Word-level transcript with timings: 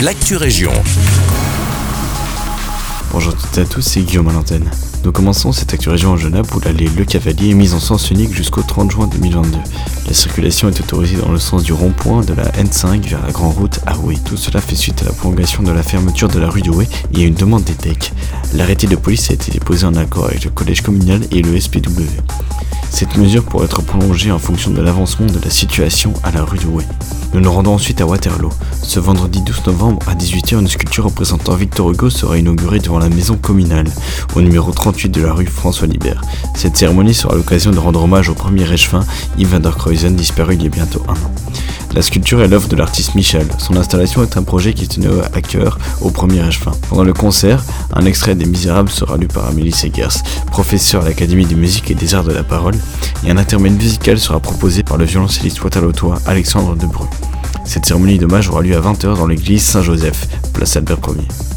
l'actu 0.00 0.36
région. 0.36 0.72
Bonjour 3.12 3.32
à 3.32 3.36
toutes 3.36 3.56
et 3.56 3.60
à 3.62 3.64
tous, 3.64 3.80
c'est 3.80 4.00
Guillaume 4.00 4.28
à. 4.28 4.64
Nous 5.04 5.12
commençons 5.12 5.52
cette 5.52 5.72
actu 5.72 5.88
région 5.88 6.10
en 6.10 6.16
Genappe 6.16 6.54
où 6.54 6.60
l'allée 6.60 6.88
Le 6.96 7.04
Cavalier 7.04 7.50
est 7.50 7.54
mise 7.54 7.72
en 7.72 7.80
sens 7.80 8.10
unique 8.10 8.34
jusqu'au 8.34 8.62
30 8.62 8.90
juin 8.90 9.06
2022. 9.06 9.58
La 10.06 10.12
circulation 10.12 10.68
est 10.68 10.78
autorisée 10.80 11.16
dans 11.16 11.32
le 11.32 11.38
sens 11.38 11.62
du 11.62 11.72
rond-point 11.72 12.22
de 12.22 12.34
la 12.34 12.44
N5 12.52 13.08
vers 13.08 13.24
la 13.24 13.32
grande 13.32 13.54
route 13.54 13.80
à 13.86 13.96
Oué. 13.98 14.16
Tout 14.22 14.36
cela 14.36 14.60
fait 14.60 14.76
suite 14.76 15.02
à 15.02 15.06
la 15.06 15.12
prolongation 15.12 15.62
de 15.62 15.72
la 15.72 15.82
fermeture 15.82 16.28
de 16.28 16.40
la 16.40 16.50
rue 16.50 16.62
de 16.62 16.70
et 17.14 17.22
à 17.22 17.26
une 17.26 17.34
demande 17.34 17.64
des 17.64 17.74
DEC. 17.74 18.12
L'arrêté 18.54 18.86
de 18.86 18.96
police 18.96 19.30
a 19.30 19.34
été 19.34 19.50
déposé 19.50 19.86
en 19.86 19.94
accord 19.94 20.26
avec 20.26 20.44
le 20.44 20.50
collège 20.50 20.82
communal 20.82 21.22
et 21.30 21.40
le 21.40 21.58
SPW. 21.58 22.02
Cette 22.90 23.16
mesure 23.16 23.44
pourrait 23.44 23.66
être 23.66 23.82
prolongée 23.82 24.32
en 24.32 24.38
fonction 24.38 24.70
de 24.70 24.80
l'avancement 24.80 25.26
de 25.26 25.38
la 25.42 25.50
situation 25.50 26.14
à 26.22 26.30
la 26.30 26.42
rue 26.42 26.58
de 26.58 26.66
Oué. 26.66 26.84
Nous 27.34 27.40
nous 27.40 27.52
rendons 27.52 27.74
ensuite 27.74 28.00
à 28.00 28.06
Waterloo. 28.06 28.50
Ce 28.82 29.00
vendredi 29.00 29.42
12 29.42 29.66
novembre 29.66 29.98
à 30.08 30.14
18h, 30.14 30.60
une 30.60 30.68
sculpture 30.68 31.04
représentant 31.04 31.54
Victor 31.54 31.90
Hugo 31.90 32.08
sera 32.08 32.38
inaugurée 32.38 32.78
devant 32.78 32.98
la 32.98 33.08
maison 33.08 33.36
communale, 33.36 33.88
au 34.34 34.40
numéro 34.40 34.70
38 34.70 35.10
de 35.10 35.22
la 35.22 35.32
rue 35.32 35.46
François 35.46 35.86
Libert. 35.86 36.22
Cette 36.54 36.76
cérémonie 36.76 37.14
sera 37.14 37.34
l'occasion 37.34 37.72
de 37.72 37.78
rendre 37.78 38.02
hommage 38.02 38.28
au 38.28 38.34
premier 38.34 38.70
échevin 38.72 39.04
Yves 39.38 39.48
van 39.48 39.60
der 39.60 39.76
Kreuzen, 39.76 40.16
disparu 40.16 40.54
il 40.54 40.62
y 40.62 40.66
a 40.66 40.70
bientôt 40.70 41.02
un 41.08 41.12
an. 41.12 41.32
La 41.94 42.02
sculpture 42.02 42.42
est 42.42 42.48
l'œuvre 42.48 42.68
de 42.68 42.76
l'artiste 42.76 43.14
Michel. 43.14 43.46
Son 43.58 43.76
installation 43.76 44.22
est 44.22 44.36
un 44.36 44.42
projet 44.42 44.74
qui 44.74 44.86
tenait 44.86 45.08
à 45.32 45.40
cœur 45.40 45.78
au 46.00 46.10
premier 46.10 46.46
échevin. 46.46 46.72
Pendant 46.88 47.04
le 47.04 47.12
concert, 47.12 47.64
un 47.94 48.04
extrait 48.04 48.34
des 48.34 48.44
Misérables 48.44 48.90
sera 48.90 49.16
lu 49.16 49.28
par 49.28 49.46
Amélie 49.46 49.72
Segers, 49.72 50.22
professeur 50.50 51.02
à 51.02 51.06
l'Académie 51.06 51.46
de 51.46 51.54
musique 51.54 51.90
et 51.90 51.94
des 51.94 52.14
arts 52.14 52.24
de 52.24 52.32
la 52.32 52.42
parole, 52.42 52.74
et 53.24 53.30
un 53.30 53.38
intermède 53.38 53.76
musical 53.76 54.18
sera 54.18 54.40
proposé 54.40 54.82
par 54.82 54.98
le 54.98 55.04
violoncelliste 55.04 55.62
waterlootois 55.62 56.18
Alexandre 56.26 56.76
Debreu. 56.76 57.06
Cette 57.64 57.86
cérémonie 57.86 58.18
d'hommage 58.18 58.48
aura 58.48 58.62
lieu 58.62 58.76
à 58.76 58.80
20h 58.80 59.16
dans 59.16 59.26
l'église 59.26 59.62
Saint-Joseph, 59.62 60.28
place 60.52 60.76
Albert 60.76 60.98
Ier. 61.08 61.55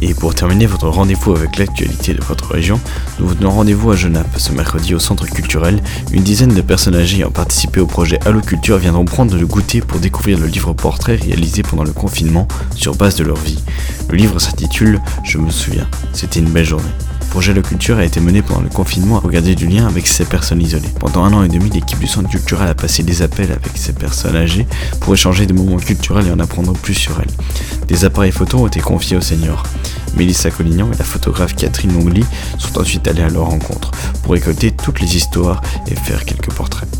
Et 0.00 0.14
pour 0.14 0.34
terminer 0.34 0.66
votre 0.66 0.88
rendez-vous 0.88 1.34
avec 1.34 1.58
l'actualité 1.58 2.14
de 2.14 2.22
votre 2.24 2.50
région, 2.50 2.80
nous 3.18 3.28
vous 3.28 3.34
donnons 3.34 3.50
rendez-vous 3.50 3.90
à 3.90 3.96
Genappe 3.96 4.38
ce 4.38 4.52
mercredi 4.52 4.94
au 4.94 4.98
centre 4.98 5.26
culturel. 5.26 5.80
Une 6.12 6.22
dizaine 6.22 6.54
de 6.54 6.60
personnes 6.60 6.96
âgées 6.96 7.18
ayant 7.18 7.30
participé 7.30 7.80
au 7.80 7.86
projet 7.86 8.18
Allo 8.26 8.40
Culture 8.40 8.78
viendront 8.78 9.04
prendre 9.04 9.36
le 9.36 9.46
goûter 9.46 9.80
pour 9.80 10.00
découvrir 10.00 10.38
le 10.38 10.46
livre 10.46 10.72
portrait 10.72 11.16
réalisé 11.16 11.62
pendant 11.62 11.84
le 11.84 11.92
confinement 11.92 12.48
sur 12.74 12.94
base 12.96 13.16
de 13.16 13.24
leur 13.24 13.36
vie. 13.36 13.62
Le 14.10 14.16
livre 14.16 14.38
s'intitule 14.38 15.00
Je 15.24 15.38
me 15.38 15.50
souviens. 15.50 15.88
C'était 16.12 16.40
une 16.40 16.50
belle 16.50 16.64
journée. 16.64 16.90
Le 17.32 17.34
projet 17.34 17.54
Le 17.54 17.62
Culture 17.62 17.96
a 17.96 18.04
été 18.04 18.20
mené 18.20 18.42
pendant 18.42 18.60
le 18.60 18.68
confinement 18.68 19.16
à 19.16 19.20
regarder 19.20 19.54
du 19.54 19.66
lien 19.66 19.86
avec 19.86 20.06
ces 20.06 20.26
personnes 20.26 20.60
isolées. 20.60 20.90
Pendant 21.00 21.24
un 21.24 21.32
an 21.32 21.42
et 21.42 21.48
demi, 21.48 21.70
l'équipe 21.70 21.98
du 21.98 22.06
centre 22.06 22.28
culturel 22.28 22.68
a 22.68 22.74
passé 22.74 23.02
des 23.04 23.22
appels 23.22 23.50
avec 23.50 23.70
ces 23.74 23.94
personnes 23.94 24.36
âgées 24.36 24.66
pour 25.00 25.14
échanger 25.14 25.46
des 25.46 25.54
moments 25.54 25.78
culturels 25.78 26.26
et 26.26 26.30
en 26.30 26.38
apprendre 26.40 26.74
plus 26.74 26.92
sur 26.92 27.18
elles. 27.18 27.86
Des 27.88 28.04
appareils 28.04 28.32
photos 28.32 28.60
ont 28.60 28.66
été 28.66 28.80
confiés 28.80 29.16
aux 29.16 29.22
seniors. 29.22 29.62
Mélissa 30.14 30.50
Collignon 30.50 30.92
et 30.92 30.98
la 30.98 31.04
photographe 31.04 31.56
Catherine 31.56 31.94
Longly 31.94 32.22
sont 32.58 32.78
ensuite 32.78 33.08
allées 33.08 33.22
à 33.22 33.30
leur 33.30 33.46
rencontre 33.46 33.92
pour 34.22 34.34
récolter 34.34 34.70
toutes 34.70 35.00
les 35.00 35.16
histoires 35.16 35.62
et 35.86 35.94
faire 35.94 36.26
quelques 36.26 36.52
portraits. 36.52 36.91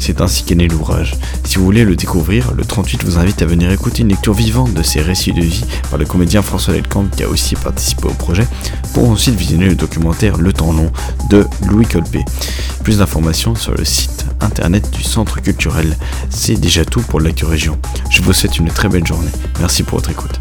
C'est 0.00 0.22
ainsi 0.22 0.42
qu'est 0.42 0.54
né 0.54 0.66
l'ouvrage. 0.66 1.14
Si 1.44 1.56
vous 1.56 1.64
voulez 1.64 1.84
le 1.84 1.94
découvrir, 1.94 2.52
le 2.54 2.64
38 2.64 3.04
vous 3.04 3.18
invite 3.18 3.42
à 3.42 3.46
venir 3.46 3.70
écouter 3.70 4.02
une 4.02 4.08
lecture 4.08 4.32
vivante 4.32 4.74
de 4.74 4.82
ces 4.82 5.00
récits 5.00 5.32
de 5.32 5.42
vie 5.42 5.64
par 5.90 5.98
le 5.98 6.06
comédien 6.06 6.42
François 6.42 6.72
Delcamp 6.72 7.04
qui 7.14 7.22
a 7.22 7.28
aussi 7.28 7.54
participé 7.54 8.06
au 8.06 8.14
projet, 8.14 8.46
pour 8.94 9.08
ensuite 9.08 9.34
visionner 9.36 9.68
le 9.68 9.74
documentaire 9.76 10.38
Le 10.38 10.52
temps 10.52 10.72
long 10.72 10.90
de 11.28 11.46
Louis 11.68 11.86
Colpé. 11.86 12.24
Plus 12.82 12.98
d'informations 12.98 13.54
sur 13.54 13.74
le 13.74 13.84
site 13.84 14.26
internet 14.40 14.90
du 14.90 15.02
centre 15.02 15.40
culturel. 15.40 15.96
C'est 16.30 16.58
déjà 16.58 16.84
tout 16.84 17.02
pour 17.02 17.20
l'actu 17.20 17.44
région. 17.44 17.78
Je 18.10 18.22
vous 18.22 18.32
souhaite 18.32 18.58
une 18.58 18.68
très 18.68 18.88
belle 18.88 19.06
journée. 19.06 19.30
Merci 19.60 19.82
pour 19.82 19.98
votre 19.98 20.10
écoute. 20.10 20.38